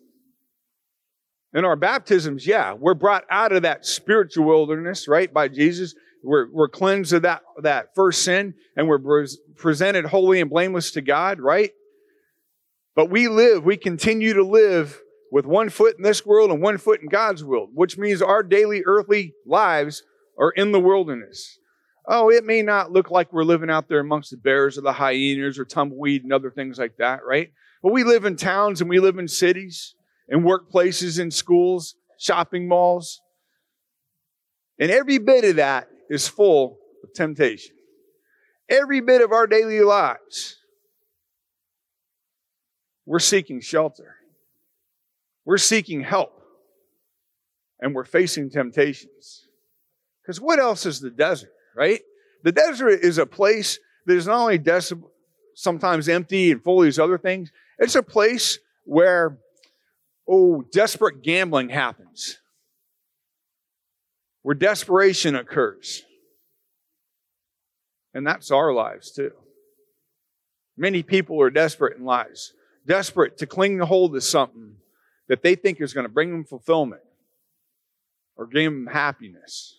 In 1.54 1.66
our 1.66 1.76
baptisms, 1.76 2.46
yeah, 2.46 2.74
we're 2.74 2.94
brought 2.94 3.26
out 3.32 3.52
of 3.52 3.64
that 3.64 3.86
spiritual 3.86 4.46
wilderness, 4.46 5.08
right, 5.08 5.34
by 5.34 5.48
Jesus. 5.48 5.96
We're, 6.24 6.52
we're 6.52 6.70
cleansed 6.70 7.14
of 7.14 7.24
that, 7.24 7.42
that 7.64 7.96
first 7.96 8.24
sin 8.24 8.54
and 8.76 8.88
we're 8.88 9.26
presented 9.56 10.06
holy 10.06 10.42
and 10.42 10.50
blameless 10.50 10.92
to 10.92 11.02
God, 11.02 11.40
right? 11.40 11.72
But 12.96 13.10
we 13.10 13.28
live, 13.28 13.64
we 13.64 13.78
continue 13.78 14.34
to 14.34 14.44
live 14.44 15.00
with 15.32 15.46
one 15.46 15.70
foot 15.70 15.96
in 15.98 16.04
this 16.04 16.26
world 16.26 16.52
and 16.52 16.62
one 16.62 16.78
foot 16.78 17.02
in 17.02 17.08
God's 17.08 17.44
world, 17.44 17.70
which 17.74 17.98
means 17.98 18.22
our 18.22 18.44
daily 18.44 18.84
earthly 18.86 19.34
lives 19.46 20.04
are 20.40 20.52
in 20.52 20.72
the 20.72 20.80
wilderness. 20.80 21.60
Oh, 22.08 22.30
it 22.30 22.44
may 22.44 22.62
not 22.62 22.92
look 22.92 23.12
like 23.12 23.32
we're 23.32 23.44
living 23.44 23.70
out 23.70 23.88
there 23.88 24.00
amongst 24.00 24.32
the 24.32 24.38
bears 24.38 24.78
or 24.78 24.82
the 24.82 24.94
hyenas 24.94 25.60
or 25.60 25.66
tumbleweed 25.66 26.24
and 26.24 26.34
other 26.34 26.50
things 26.50 26.80
like 26.80 26.98
that, 26.98 27.20
right? 27.26 27.52
But 27.84 27.94
we 27.94 28.04
live 28.04 28.26
in 28.26 28.36
towns 28.36 28.82
and 28.82 28.90
we 28.90 29.00
live 29.00 29.20
in 29.20 29.28
cities 29.28 29.94
and 30.28 30.44
workplaces 30.44 31.20
and 31.20 31.34
schools, 31.34 31.96
shopping 32.18 32.68
malls. 32.68 33.22
And 34.80 34.90
every 34.90 35.20
bit 35.20 35.44
of 35.44 35.58
that 35.58 35.88
is 36.10 36.28
full 36.28 36.78
of 37.04 37.14
temptation. 37.14 37.76
Every 38.70 39.02
bit 39.02 39.22
of 39.22 39.32
our 39.32 39.48
daily 39.48 39.82
lives, 39.82 40.58
we're 43.06 43.20
seeking 43.20 43.62
shelter. 43.62 44.16
We're 45.50 45.58
seeking 45.58 46.02
help. 46.02 46.32
And 47.80 47.96
we're 47.96 48.06
facing 48.06 48.52
temptations. 48.52 49.48
Because 50.22 50.40
what 50.40 50.60
else 50.60 50.86
is 50.86 51.00
the 51.00 51.10
desert, 51.10 51.50
right? 51.76 52.02
The 52.44 52.52
desert 52.52 53.00
is 53.02 53.18
a 53.18 53.26
place 53.26 53.80
that 54.06 54.16
is 54.16 54.28
not 54.28 54.42
only 54.42 54.60
des- 54.60 54.94
sometimes 55.56 56.08
empty 56.08 56.52
and 56.52 56.64
full 56.64 56.82
of 56.82 56.86
these 56.86 57.00
other 57.00 57.18
things, 57.18 57.52
it's 57.80 57.96
a 57.96 58.04
place 58.04 58.60
where, 58.84 59.40
oh, 60.30 60.66
desperate 60.72 61.24
gambling 61.24 61.70
happens, 61.70 62.38
where 64.44 64.54
desperation 64.54 65.36
occurs. 65.36 66.04
And 68.14 68.28
that's 68.28 68.52
our 68.52 68.72
lives 68.72 69.12
too. 69.12 69.32
Many 70.78 71.02
people 71.02 71.42
are 71.42 71.50
desperate 71.50 71.98
in 71.98 72.06
lives, 72.06 72.54
desperate 72.86 73.40
to 73.40 73.48
cling 73.48 73.80
to 73.80 73.88
hold 73.88 74.14
to 74.14 74.22
something 74.22 74.76
that 75.30 75.42
they 75.42 75.56
think 75.56 75.80
is 75.80 75.94
going 75.94 76.06
to 76.06 76.12
bring 76.12 76.32
them 76.32 76.44
fulfillment 76.44 77.02
or 78.36 78.46
give 78.46 78.72
them 78.72 78.88
happiness. 78.88 79.78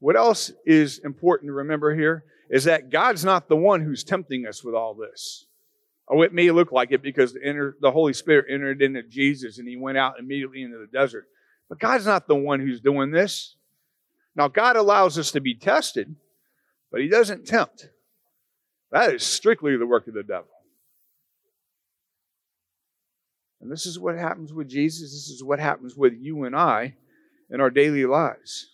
What 0.00 0.16
else 0.16 0.52
is 0.66 0.98
important 0.98 1.48
to 1.48 1.54
remember 1.54 1.94
here 1.94 2.24
is 2.50 2.64
that 2.64 2.90
God's 2.90 3.24
not 3.24 3.48
the 3.48 3.56
one 3.56 3.80
who's 3.80 4.04
tempting 4.04 4.46
us 4.46 4.62
with 4.62 4.74
all 4.74 4.94
this. 4.94 5.46
Oh, 6.08 6.22
it 6.22 6.34
may 6.34 6.50
look 6.50 6.72
like 6.72 6.90
it 6.90 7.00
because 7.00 7.32
the 7.32 7.90
Holy 7.92 8.12
Spirit 8.12 8.46
entered 8.50 8.82
into 8.82 9.02
Jesus 9.04 9.58
and 9.58 9.68
he 9.68 9.76
went 9.76 9.96
out 9.96 10.18
immediately 10.18 10.62
into 10.62 10.76
the 10.76 10.88
desert. 10.88 11.28
But 11.68 11.78
God's 11.78 12.04
not 12.04 12.26
the 12.26 12.34
one 12.34 12.60
who's 12.60 12.80
doing 12.80 13.12
this. 13.12 13.54
Now, 14.34 14.48
God 14.48 14.76
allows 14.76 15.18
us 15.18 15.30
to 15.32 15.40
be 15.40 15.54
tested, 15.54 16.14
but 16.90 17.00
he 17.00 17.08
doesn't 17.08 17.46
tempt. 17.46 17.88
That 18.90 19.14
is 19.14 19.22
strictly 19.22 19.76
the 19.76 19.86
work 19.86 20.08
of 20.08 20.14
the 20.14 20.22
devil. 20.22 20.48
And 23.62 23.70
this 23.70 23.86
is 23.86 23.98
what 23.98 24.18
happens 24.18 24.52
with 24.52 24.68
Jesus. 24.68 25.12
This 25.12 25.28
is 25.28 25.42
what 25.42 25.60
happens 25.60 25.96
with 25.96 26.14
you 26.14 26.44
and 26.44 26.54
I 26.54 26.96
in 27.48 27.60
our 27.60 27.70
daily 27.70 28.04
lives. 28.04 28.70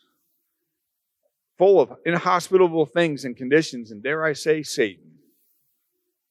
Full 1.59 1.81
of 1.81 1.93
inhospitable 2.07 2.87
things 2.87 3.25
and 3.25 3.37
conditions, 3.37 3.91
and 3.91 4.03
dare 4.03 4.25
I 4.25 4.33
say, 4.33 4.63
Satan, 4.63 5.19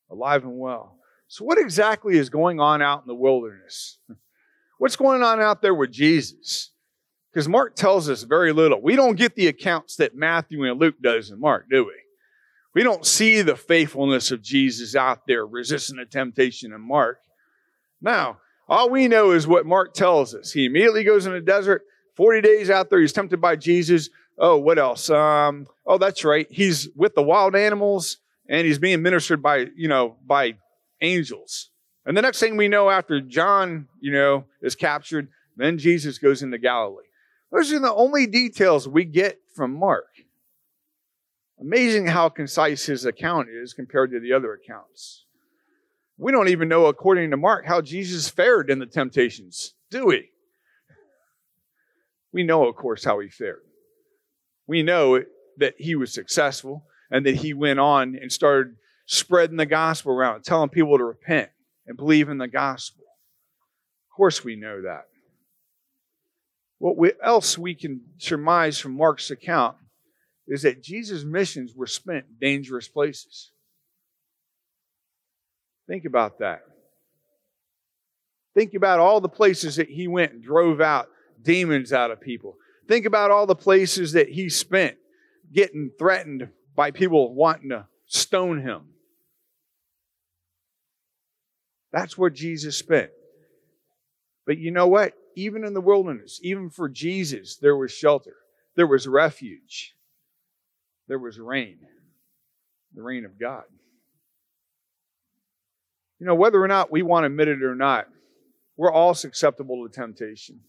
alive 0.10 0.44
and 0.44 0.58
well. 0.58 0.98
So, 1.28 1.46
what 1.46 1.60
exactly 1.60 2.18
is 2.18 2.30
going 2.30 2.60
on 2.60 2.82
out 2.82 3.02
in 3.02 3.08
the 3.08 3.16
wilderness? 3.16 4.00
What's 4.80 4.96
going 4.96 5.22
on 5.22 5.40
out 5.40 5.62
there 5.62 5.76
with 5.76 5.92
Jesus? 5.92 6.72
Because 7.32 7.50
Mark 7.50 7.76
tells 7.76 8.10
us 8.10 8.24
very 8.24 8.54
little. 8.54 8.82
We 8.82 8.96
don't 8.96 9.18
get 9.18 9.36
the 9.36 9.48
accounts 9.48 9.98
that 9.98 10.16
Matthew 10.16 10.64
and 10.64 10.80
Luke 10.80 10.96
does 11.02 11.30
in 11.30 11.40
Mark, 11.40 11.68
do 11.70 11.86
we? 11.86 11.94
We 12.74 12.84
don't 12.84 13.06
see 13.06 13.42
the 13.42 13.56
faithfulness 13.56 14.32
of 14.32 14.42
Jesus 14.42 14.96
out 14.96 15.28
there 15.28 15.46
resisting 15.46 15.98
the 15.98 16.06
temptation 16.06 16.74
in 16.74 16.82
Mark. 16.82 17.20
Now, 18.02 18.38
all 18.68 18.90
we 18.90 19.08
know 19.08 19.32
is 19.32 19.48
what 19.48 19.66
Mark 19.66 19.94
tells 19.94 20.36
us. 20.36 20.52
He 20.52 20.66
immediately 20.66 21.04
goes 21.04 21.26
in 21.26 21.34
the 21.34 21.42
desert, 21.42 21.84
40 22.16 22.42
days 22.42 22.70
out 22.70 22.90
there, 22.90 23.00
he's 23.00 23.14
tempted 23.14 23.40
by 23.40 23.56
Jesus. 23.56 24.10
Oh, 24.38 24.58
what 24.58 24.80
else? 24.80 25.10
Um, 25.10 25.68
oh, 25.86 25.98
that's 25.98 26.24
right. 26.24 26.48
He's 26.50 26.90
with 26.96 27.16
the 27.16 27.22
wild 27.22 27.56
animals 27.56 28.18
and 28.50 28.66
he's 28.66 28.80
being 28.80 29.02
ministered 29.02 29.42
by, 29.42 29.68
you 29.76 29.88
know, 29.88 30.18
by 30.26 30.56
angels. 31.02 31.70
And 32.06 32.16
the 32.16 32.22
next 32.22 32.40
thing 32.40 32.58
we 32.58 32.68
know 32.68 32.90
after 32.90 33.22
John, 33.22 33.88
you 34.00 34.12
know, 34.12 34.46
is 34.62 34.76
captured, 34.76 35.30
then 35.58 35.78
Jesus 35.78 36.18
goes 36.18 36.42
into 36.42 36.58
Galilee. 36.58 37.04
Those 37.52 37.72
are 37.72 37.80
the 37.80 37.94
only 37.94 38.28
details 38.28 38.88
we 38.88 39.06
get 39.06 39.40
from 39.54 39.74
Mark. 39.74 40.08
Amazing 41.60 42.08
how 42.08 42.30
concise 42.30 42.86
his 42.86 43.06
account 43.06 43.50
is 43.50 43.74
compared 43.74 44.12
to 44.12 44.20
the 44.20 44.34
other 44.34 44.54
accounts. 44.54 45.26
We 46.18 46.32
don't 46.32 46.50
even 46.50 46.68
know, 46.68 46.88
according 46.88 47.32
to 47.32 47.38
Mark, 47.38 47.66
how 47.66 47.82
Jesus 47.82 48.30
fared 48.30 48.70
in 48.70 48.80
the 48.80 48.86
temptations, 48.86 49.74
do 49.92 50.08
we? 50.08 50.30
We 52.34 52.44
know, 52.44 52.68
of 52.68 52.76
course, 52.76 53.04
how 53.04 53.20
he 53.20 53.30
fared. 53.30 53.62
We 54.66 54.84
know 54.84 55.24
that 55.58 55.76
he 55.78 55.96
was 55.96 56.14
successful 56.14 56.86
and 57.10 57.26
that 57.26 57.36
he 57.36 57.54
went 57.54 57.80
on 57.80 58.18
and 58.20 58.32
started 58.32 58.76
spreading 59.06 59.58
the 59.58 59.66
gospel 59.66 60.12
around, 60.12 60.44
telling 60.44 60.70
people 60.70 60.98
to 60.98 61.04
repent 61.04 61.50
and 61.86 61.96
believe 61.96 62.30
in 62.30 62.38
the 62.38 62.48
gospel. 62.48 63.06
Of 64.12 64.16
course, 64.16 64.44
we 64.44 64.56
know 64.56 64.82
that. 64.82 65.06
What 66.80 66.98
we, 66.98 67.14
else 67.24 67.58
we 67.58 67.74
can 67.74 68.02
surmise 68.18 68.78
from 68.80 68.98
Mark's 68.98 69.32
account 69.32 69.78
is 70.48 70.64
that 70.64 70.84
Jesus' 70.84 71.24
missions 71.24 71.74
were 71.76 71.88
spent 71.88 72.26
in 72.30 72.36
dangerous 72.40 72.88
places. 72.88 73.52
Think 75.88 76.06
about 76.06 76.40
that. 76.40 76.62
Think 78.54 78.74
about 78.74 79.00
all 79.00 79.22
the 79.22 79.30
places 79.30 79.76
that 79.76 79.90
he 79.90 80.08
went 80.08 80.34
and 80.34 80.44
drove 80.44 80.82
out 80.82 81.08
demons 81.42 81.94
out 81.94 82.12
of 82.12 82.20
people. 82.20 82.56
Think 82.88 83.06
about 83.06 83.32
all 83.32 83.46
the 83.46 83.56
places 83.56 84.14
that 84.14 84.30
he 84.30 84.50
spent 84.50 84.98
getting 85.54 85.92
threatened 85.98 86.50
by 86.76 86.92
people 86.92 87.34
wanting 87.34 87.70
to 87.70 87.88
stone 88.08 88.62
him. 88.62 88.82
That's 91.92 92.18
where 92.18 92.30
Jesus 92.30 92.78
spent. 92.78 93.12
But 94.46 94.58
you 94.58 94.72
know 94.72 94.88
what? 94.88 95.14
Even 95.36 95.64
in 95.64 95.74
the 95.74 95.82
wilderness, 95.82 96.40
even 96.42 96.70
for 96.70 96.90
Jesus, 96.90 97.58
there 97.58 97.76
was 97.76 97.92
shelter, 97.92 98.36
there 98.76 98.88
was 98.88 99.08
refuge, 99.08 99.94
there 101.08 101.20
was 101.20 101.40
rain, 101.40 101.80
the 102.94 103.04
rain 103.04 103.26
of 103.26 103.40
God. 103.40 103.64
You 106.20 106.26
know, 106.26 106.36
whether 106.36 106.62
or 106.62 106.68
not 106.68 106.92
we 106.92 107.02
want 107.02 107.24
to 107.24 107.28
admit 107.28 107.48
it 107.48 107.64
or 107.64 107.76
not, 107.76 108.08
we're 108.76 108.92
all 108.92 109.14
susceptible 109.14 109.88
to 109.88 109.94
temptation. 109.94 110.62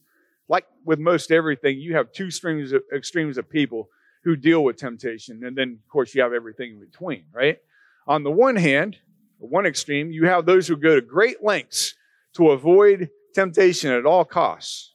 Like 0.48 0.64
with 0.84 0.98
most 0.98 1.30
everything, 1.30 1.78
you 1.78 1.94
have 1.96 2.12
two 2.12 2.30
streams 2.30 2.72
of, 2.72 2.82
extremes 2.94 3.38
of 3.38 3.48
people 3.48 3.88
who 4.24 4.36
deal 4.36 4.64
with 4.64 4.76
temptation, 4.76 5.44
and 5.44 5.56
then, 5.56 5.78
of 5.82 5.90
course, 5.90 6.14
you 6.14 6.22
have 6.22 6.32
everything 6.32 6.72
in 6.72 6.80
between, 6.80 7.24
right? 7.32 7.58
On 8.06 8.24
the 8.24 8.30
one 8.30 8.56
hand, 8.56 8.96
one 9.38 9.66
extreme, 9.66 10.10
you 10.10 10.26
have 10.26 10.44
those 10.44 10.66
who 10.66 10.76
go 10.76 10.94
to 10.94 11.00
great 11.00 11.42
lengths 11.42 11.94
to 12.34 12.50
avoid 12.50 13.10
temptation 13.34 13.92
at 13.92 14.06
all 14.06 14.24
costs. 14.24 14.94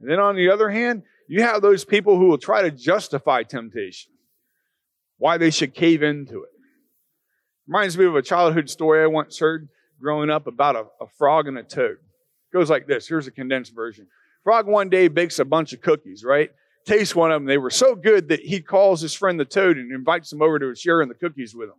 And 0.00 0.08
then 0.08 0.18
on 0.18 0.36
the 0.36 0.50
other 0.50 0.70
hand, 0.70 1.02
you 1.28 1.42
have 1.42 1.60
those 1.60 1.84
people 1.84 2.16
who 2.16 2.26
will 2.26 2.38
try 2.38 2.62
to 2.62 2.70
justify 2.70 3.42
temptation, 3.42 4.12
why 5.18 5.36
they 5.36 5.50
should 5.50 5.74
cave 5.74 6.02
into 6.02 6.44
it. 6.44 6.50
Reminds 7.68 7.98
me 7.98 8.06
of 8.06 8.16
a 8.16 8.22
childhood 8.22 8.70
story 8.70 9.02
I 9.02 9.06
once 9.06 9.38
heard 9.38 9.68
growing 10.00 10.30
up 10.30 10.46
about 10.46 10.74
a, 10.74 10.86
a 11.02 11.06
frog 11.18 11.48
and 11.48 11.58
a 11.58 11.62
toad. 11.62 11.98
Goes 12.50 12.70
like 12.70 12.86
this. 12.86 13.06
Here's 13.06 13.26
a 13.26 13.30
condensed 13.30 13.74
version. 13.74 14.06
Frog 14.42 14.66
one 14.66 14.88
day 14.88 15.08
bakes 15.08 15.38
a 15.38 15.44
bunch 15.44 15.74
of 15.74 15.82
cookies, 15.82 16.24
right? 16.24 16.50
Tastes 16.86 17.14
one 17.14 17.30
of 17.30 17.42
them. 17.42 17.46
They 17.46 17.58
were 17.58 17.68
so 17.68 17.94
good 17.94 18.28
that 18.28 18.40
he 18.40 18.62
calls 18.62 19.02
his 19.02 19.12
friend 19.12 19.38
the 19.38 19.44
toad 19.44 19.76
and 19.76 19.92
invites 19.92 20.32
him 20.32 20.40
over 20.40 20.58
to 20.58 20.74
share 20.74 21.02
in 21.02 21.10
the 21.10 21.14
cookies 21.14 21.54
with 21.54 21.68
him. 21.68 21.74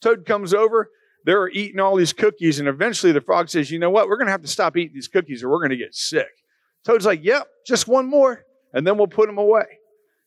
Toad 0.00 0.24
comes 0.24 0.54
over. 0.54 0.90
They're 1.24 1.48
eating 1.48 1.80
all 1.80 1.96
these 1.96 2.12
cookies, 2.12 2.60
and 2.60 2.68
eventually 2.68 3.10
the 3.10 3.20
frog 3.20 3.48
says, 3.48 3.68
You 3.68 3.80
know 3.80 3.90
what? 3.90 4.08
We're 4.08 4.18
going 4.18 4.26
to 4.26 4.32
have 4.32 4.42
to 4.42 4.48
stop 4.48 4.76
eating 4.76 4.94
these 4.94 5.08
cookies 5.08 5.42
or 5.42 5.48
we're 5.48 5.58
going 5.58 5.70
to 5.70 5.76
get 5.76 5.94
sick. 5.94 6.30
Toad's 6.84 7.06
like, 7.06 7.24
Yep, 7.24 7.48
just 7.66 7.88
one 7.88 8.06
more, 8.06 8.44
and 8.72 8.86
then 8.86 8.96
we'll 8.96 9.08
put 9.08 9.26
them 9.26 9.38
away. 9.38 9.66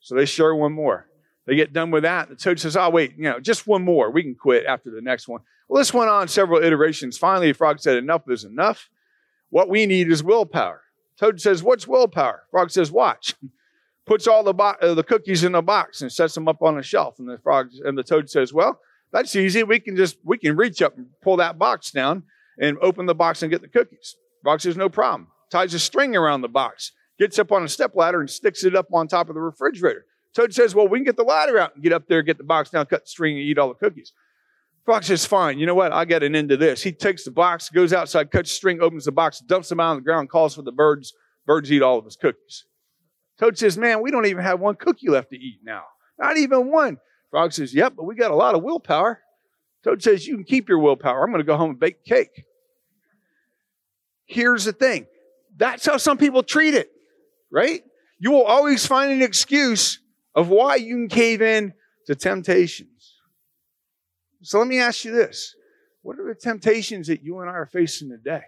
So 0.01 0.15
they 0.15 0.25
share 0.25 0.53
one 0.53 0.73
more. 0.73 1.07
They 1.45 1.55
get 1.55 1.73
done 1.73 1.91
with 1.91 2.03
that. 2.03 2.29
The 2.29 2.35
toad 2.35 2.59
says, 2.59 2.75
Oh, 2.75 2.89
wait, 2.89 3.13
you 3.17 3.23
know, 3.23 3.39
just 3.39 3.67
one 3.67 3.83
more. 3.83 4.09
We 4.09 4.23
can 4.23 4.35
quit 4.35 4.65
after 4.65 4.89
the 4.89 5.01
next 5.01 5.27
one. 5.27 5.41
Well, 5.67 5.79
this 5.79 5.93
went 5.93 6.09
on 6.09 6.27
several 6.27 6.63
iterations. 6.63 7.17
Finally, 7.17 7.53
frog 7.53 7.79
said, 7.79 7.97
Enough 7.97 8.23
is 8.29 8.43
enough. 8.43 8.89
What 9.49 9.69
we 9.69 9.85
need 9.85 10.11
is 10.11 10.23
willpower. 10.23 10.81
Toad 11.19 11.39
says, 11.39 11.63
What's 11.63 11.87
willpower? 11.87 12.43
Frog 12.51 12.71
says, 12.71 12.91
Watch. 12.91 13.35
Puts 14.05 14.27
all 14.27 14.43
the, 14.43 14.53
bo- 14.53 14.75
uh, 14.81 14.93
the 14.93 15.03
cookies 15.03 15.43
in 15.43 15.55
a 15.55 15.63
box 15.63 16.03
and 16.03 16.11
sets 16.11 16.35
them 16.35 16.47
up 16.47 16.61
on 16.61 16.77
a 16.77 16.83
shelf. 16.83 17.17
And 17.17 17.27
the 17.27 17.39
frog 17.39 17.69
and 17.83 17.97
the 17.97 18.03
toad 18.03 18.29
says, 18.29 18.53
Well, 18.53 18.79
that's 19.11 19.35
easy. 19.35 19.63
We 19.63 19.79
can 19.79 19.95
just 19.95 20.17
we 20.23 20.37
can 20.37 20.55
reach 20.55 20.81
up 20.81 20.97
and 20.97 21.07
pull 21.21 21.37
that 21.37 21.57
box 21.57 21.91
down 21.91 22.23
and 22.59 22.77
open 22.81 23.05
the 23.05 23.15
box 23.15 23.41
and 23.41 23.51
get 23.51 23.61
the 23.61 23.67
cookies. 23.67 24.15
Frog 24.43 24.61
says, 24.61 24.77
No 24.77 24.89
problem. 24.89 25.29
Ties 25.49 25.73
a 25.73 25.79
string 25.79 26.15
around 26.15 26.41
the 26.41 26.49
box, 26.49 26.91
gets 27.17 27.39
up 27.39 27.51
on 27.51 27.63
a 27.63 27.69
step 27.69 27.95
ladder 27.95 28.19
and 28.19 28.29
sticks 28.29 28.63
it 28.63 28.75
up 28.75 28.87
on 28.93 29.07
top 29.07 29.29
of 29.29 29.35
the 29.35 29.41
refrigerator. 29.41 30.05
Toad 30.35 30.53
says, 30.53 30.75
Well, 30.75 30.87
we 30.87 30.99
can 30.99 31.05
get 31.05 31.17
the 31.17 31.23
ladder 31.23 31.57
out 31.57 31.75
and 31.75 31.83
get 31.83 31.93
up 31.93 32.07
there, 32.07 32.21
get 32.21 32.37
the 32.37 32.43
box 32.43 32.69
down, 32.69 32.85
cut 32.85 33.05
the 33.05 33.09
string, 33.09 33.37
and 33.37 33.43
eat 33.43 33.57
all 33.57 33.69
the 33.69 33.75
cookies. 33.75 34.11
Frog 34.83 35.03
says, 35.03 35.25
Fine, 35.25 35.59
you 35.59 35.65
know 35.65 35.73
what? 35.73 35.93
I 35.93 36.05
got 36.05 36.23
an 36.23 36.35
end 36.35 36.49
to 36.49 36.57
this. 36.57 36.83
He 36.83 36.91
takes 36.91 37.23
the 37.23 37.31
box, 37.31 37.69
goes 37.69 37.93
outside, 37.93 38.31
cuts 38.31 38.49
the 38.49 38.55
string, 38.55 38.81
opens 38.81 39.05
the 39.05 39.11
box, 39.11 39.39
dumps 39.39 39.69
them 39.69 39.79
out 39.79 39.91
on 39.91 39.95
the 39.97 40.01
ground, 40.01 40.29
calls 40.29 40.55
for 40.55 40.61
the 40.61 40.71
birds. 40.71 41.13
Birds 41.45 41.71
eat 41.71 41.81
all 41.81 41.97
of 41.97 42.05
his 42.05 42.17
cookies. 42.17 42.65
Toad 43.39 43.57
says, 43.57 43.77
Man, 43.77 44.01
we 44.01 44.11
don't 44.11 44.25
even 44.25 44.43
have 44.43 44.59
one 44.59 44.75
cookie 44.75 45.09
left 45.09 45.29
to 45.29 45.37
eat 45.37 45.59
now. 45.63 45.83
Not 46.19 46.37
even 46.37 46.69
one. 46.69 46.97
Frog 47.31 47.53
says, 47.53 47.73
Yep, 47.73 47.93
but 47.95 48.03
we 48.03 48.15
got 48.15 48.31
a 48.31 48.35
lot 48.35 48.55
of 48.55 48.63
willpower. 48.63 49.21
Toad 49.83 50.03
says, 50.03 50.27
You 50.27 50.35
can 50.35 50.43
keep 50.43 50.67
your 50.67 50.79
willpower. 50.79 51.23
I'm 51.23 51.31
going 51.31 51.39
to 51.39 51.45
go 51.45 51.57
home 51.57 51.71
and 51.71 51.79
bake 51.79 52.03
cake. 52.03 52.45
Here's 54.25 54.65
the 54.65 54.73
thing 54.73 55.07
that's 55.55 55.85
how 55.85 55.95
some 55.97 56.17
people 56.17 56.43
treat 56.43 56.73
it, 56.73 56.91
right? 57.49 57.83
You 58.19 58.31
will 58.31 58.43
always 58.43 58.85
find 58.85 59.11
an 59.11 59.21
excuse 59.21 59.99
of 60.35 60.49
why 60.49 60.75
you 60.75 60.95
can 60.95 61.07
cave 61.07 61.41
in 61.41 61.73
to 62.05 62.15
temptations. 62.15 63.15
So 64.41 64.59
let 64.59 64.67
me 64.67 64.79
ask 64.79 65.05
you 65.05 65.11
this. 65.11 65.55
What 66.01 66.19
are 66.19 66.27
the 66.27 66.35
temptations 66.35 67.07
that 67.07 67.23
you 67.23 67.39
and 67.39 67.49
I 67.49 67.53
are 67.53 67.65
facing 67.65 68.09
today? 68.09 68.43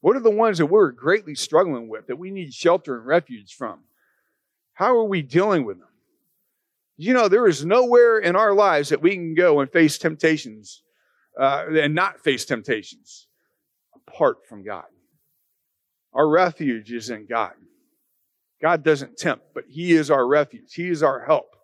What 0.00 0.16
are 0.16 0.20
the 0.20 0.30
ones 0.30 0.58
that 0.58 0.66
we're 0.66 0.90
greatly 0.92 1.34
struggling 1.34 1.88
with 1.88 2.06
that 2.08 2.18
we 2.18 2.30
need 2.30 2.52
shelter 2.52 2.96
and 2.96 3.06
refuge 3.06 3.54
from? 3.54 3.80
How 4.74 4.96
are 4.96 5.04
we 5.04 5.22
dealing 5.22 5.64
with 5.64 5.78
them? 5.78 5.88
You 6.96 7.14
know, 7.14 7.28
there 7.28 7.46
is 7.46 7.64
nowhere 7.64 8.18
in 8.18 8.36
our 8.36 8.52
lives 8.52 8.90
that 8.90 9.00
we 9.00 9.14
can 9.14 9.34
go 9.34 9.60
and 9.60 9.70
face 9.70 9.96
temptations 9.96 10.82
uh, 11.38 11.64
and 11.70 11.94
not 11.94 12.20
face 12.20 12.44
temptations 12.44 13.26
apart 13.94 14.46
from 14.46 14.62
God. 14.62 14.84
Our 16.12 16.28
refuge 16.28 16.92
is 16.92 17.08
in 17.08 17.26
God. 17.26 17.52
God 18.60 18.82
doesn't 18.82 19.16
tempt, 19.16 19.46
but 19.54 19.64
He 19.68 19.92
is 19.92 20.10
our 20.10 20.26
refuge. 20.26 20.74
He 20.74 20.88
is 20.88 21.02
our 21.02 21.24
help. 21.24 21.56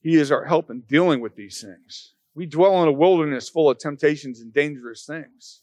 He 0.00 0.16
is 0.16 0.30
our 0.30 0.44
help 0.44 0.70
in 0.70 0.82
dealing 0.82 1.20
with 1.20 1.34
these 1.34 1.60
things. 1.60 2.12
We 2.34 2.46
dwell 2.46 2.82
in 2.82 2.88
a 2.88 2.92
wilderness 2.92 3.48
full 3.48 3.70
of 3.70 3.78
temptations 3.78 4.40
and 4.40 4.52
dangerous 4.52 5.04
things. 5.06 5.62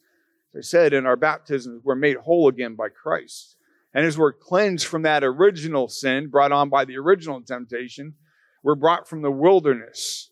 As 0.56 0.60
I 0.60 0.68
said, 0.68 0.94
in 0.94 1.06
our 1.06 1.16
baptism, 1.16 1.82
we're 1.84 1.96
made 1.96 2.18
whole 2.18 2.48
again 2.48 2.76
by 2.76 2.90
Christ. 2.90 3.56
And 3.94 4.06
as 4.06 4.18
we're 4.18 4.34
cleansed 4.34 4.88
from 4.88 5.04
that 5.04 5.24
original 5.24 5.88
sin 5.88 6.28
brought 6.30 6.52
on 6.52 6.70
by 6.70 6.86
the 6.86 6.98
original 6.98 7.42
temptation, 7.42 8.16
we're 8.64 8.76
brought 8.76 9.08
from 9.08 9.22
the 9.22 9.32
wilderness 9.32 10.32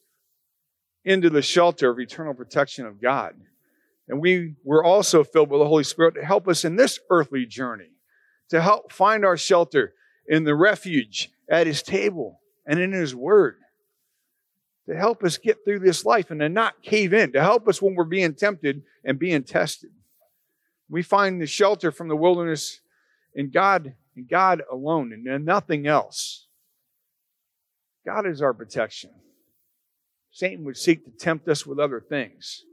into 1.06 1.30
the 1.30 1.42
shelter 1.42 1.92
of 1.92 2.00
eternal 2.00 2.34
protection 2.34 2.86
of 2.86 3.02
God. 3.02 3.36
And 4.08 4.20
we 4.20 4.56
were 4.64 4.84
also 4.84 5.24
filled 5.24 5.50
with 5.50 5.62
the 5.62 5.68
Holy 5.68 5.84
Spirit 5.84 6.16
to 6.16 6.26
help 6.26 6.48
us 6.48 6.66
in 6.66 6.76
this 6.76 7.00
earthly 7.10 7.46
journey, 7.46 7.92
to 8.52 8.62
help 8.62 8.92
find 8.92 9.26
our 9.26 9.38
shelter 9.38 9.94
in 10.28 10.44
the 10.44 10.56
refuge 10.56 11.32
at 11.50 11.68
His 11.68 11.82
table 11.82 12.40
and 12.66 12.80
in 12.80 12.92
His 12.92 13.16
Word 13.16 13.58
to 14.88 14.96
help 14.96 15.24
us 15.24 15.38
get 15.38 15.64
through 15.64 15.80
this 15.80 16.06
life 16.06 16.32
and 16.32 16.40
to 16.42 16.50
not 16.50 16.82
cave 16.82 17.14
in, 17.14 17.32
to 17.32 17.42
help 17.42 17.68
us 17.68 17.82
when 17.82 17.96
we're 17.96 18.04
being 18.04 18.34
tempted 18.34 18.84
and 19.04 19.18
being 19.18 19.44
tested. 19.44 19.92
We 20.90 21.02
find 21.02 21.42
the 21.42 21.48
shelter 21.48 21.92
from 21.92 22.10
the 22.10 22.16
wilderness 22.16 22.82
in 23.34 23.52
God, 23.52 23.94
in 24.16 24.28
God 24.30 24.62
alone, 24.70 25.14
and 25.14 25.46
nothing 25.46 25.88
else. 25.88 26.48
God 28.06 28.28
is 28.28 28.42
our 28.42 28.54
protection. 28.54 29.12
Satan 30.32 30.66
would 30.66 30.78
seek 30.78 31.06
to 31.06 31.12
tempt 31.12 31.48
us 31.48 31.66
with 31.66 31.80
other 31.80 32.02
things. 32.02 32.66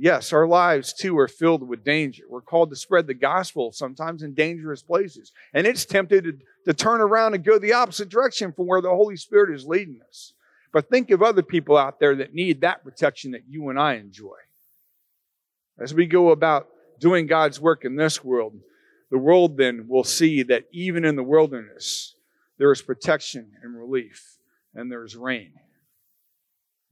Yes, 0.00 0.32
our 0.32 0.46
lives 0.46 0.92
too 0.92 1.18
are 1.18 1.26
filled 1.26 1.66
with 1.66 1.82
danger. 1.82 2.22
We're 2.28 2.40
called 2.40 2.70
to 2.70 2.76
spread 2.76 3.08
the 3.08 3.14
gospel 3.14 3.72
sometimes 3.72 4.22
in 4.22 4.32
dangerous 4.32 4.80
places. 4.80 5.32
And 5.52 5.66
it's 5.66 5.84
tempted 5.84 6.24
to, 6.24 6.38
to 6.66 6.72
turn 6.72 7.00
around 7.00 7.34
and 7.34 7.42
go 7.42 7.58
the 7.58 7.72
opposite 7.72 8.08
direction 8.08 8.52
from 8.52 8.68
where 8.68 8.80
the 8.80 8.90
Holy 8.90 9.16
Spirit 9.16 9.52
is 9.52 9.66
leading 9.66 10.00
us. 10.08 10.34
but 10.72 10.88
think 10.88 11.10
of 11.10 11.20
other 11.20 11.42
people 11.42 11.76
out 11.76 11.98
there 11.98 12.14
that 12.14 12.32
need 12.32 12.60
that 12.60 12.84
protection 12.84 13.32
that 13.32 13.48
you 13.48 13.70
and 13.70 13.78
I 13.78 13.94
enjoy. 13.94 14.36
As 15.80 15.92
we 15.92 16.06
go 16.06 16.30
about 16.30 16.68
doing 17.00 17.26
God's 17.26 17.60
work 17.60 17.84
in 17.84 17.96
this 17.96 18.22
world, 18.22 18.54
the 19.10 19.18
world 19.18 19.56
then 19.56 19.86
will 19.88 20.04
see 20.04 20.44
that 20.44 20.66
even 20.70 21.04
in 21.04 21.16
the 21.16 21.24
wilderness, 21.24 22.14
there 22.56 22.70
is 22.70 22.82
protection 22.82 23.50
and 23.62 23.76
relief, 23.76 24.36
and 24.74 24.92
there 24.92 25.04
is 25.04 25.16
rain. 25.16 25.54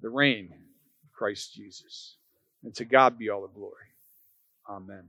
The 0.01 0.11
rain 0.11 0.51
of 1.05 1.13
Christ 1.13 1.55
Jesus. 1.55 2.16
And 2.67 2.77
to 2.77 2.87
God 2.87 3.19
be 3.19 3.31
all 3.31 3.43
the 3.43 3.49
glory. 3.49 3.87
Amen. 4.71 5.09